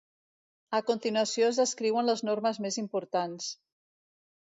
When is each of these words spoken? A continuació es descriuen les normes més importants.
A 0.77 0.79
continuació 0.87 1.51
es 1.51 1.61
descriuen 1.63 2.09
les 2.13 2.27
normes 2.33 2.63
més 2.67 2.83
importants. 2.87 3.55